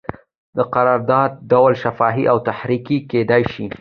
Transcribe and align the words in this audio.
د 0.57 0.59
قرارداد 0.73 1.31
ډول 1.51 1.73
شفاهي 1.83 2.25
او 2.31 2.37
تحریري 2.47 2.97
کیدی 3.11 3.43
شي. 3.53 3.65